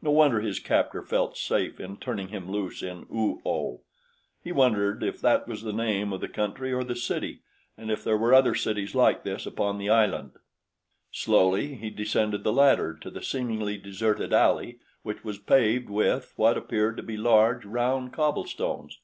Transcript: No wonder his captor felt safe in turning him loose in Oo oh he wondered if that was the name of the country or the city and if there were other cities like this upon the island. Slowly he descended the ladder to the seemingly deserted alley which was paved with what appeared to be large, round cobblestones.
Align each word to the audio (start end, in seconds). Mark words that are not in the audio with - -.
No 0.00 0.10
wonder 0.12 0.40
his 0.40 0.60
captor 0.60 1.02
felt 1.02 1.36
safe 1.36 1.78
in 1.78 1.98
turning 1.98 2.28
him 2.28 2.50
loose 2.50 2.82
in 2.82 3.04
Oo 3.14 3.42
oh 3.44 3.82
he 4.42 4.50
wondered 4.50 5.02
if 5.02 5.20
that 5.20 5.46
was 5.46 5.62
the 5.62 5.74
name 5.74 6.10
of 6.10 6.22
the 6.22 6.26
country 6.28 6.72
or 6.72 6.82
the 6.82 6.96
city 6.96 7.42
and 7.76 7.90
if 7.90 8.02
there 8.02 8.16
were 8.16 8.32
other 8.32 8.54
cities 8.54 8.94
like 8.94 9.24
this 9.24 9.44
upon 9.44 9.76
the 9.76 9.90
island. 9.90 10.30
Slowly 11.12 11.74
he 11.74 11.90
descended 11.90 12.44
the 12.44 12.50
ladder 12.54 12.94
to 12.94 13.10
the 13.10 13.20
seemingly 13.22 13.76
deserted 13.76 14.32
alley 14.32 14.78
which 15.02 15.22
was 15.22 15.36
paved 15.38 15.90
with 15.90 16.32
what 16.36 16.56
appeared 16.56 16.96
to 16.96 17.02
be 17.02 17.18
large, 17.18 17.66
round 17.66 18.14
cobblestones. 18.14 19.00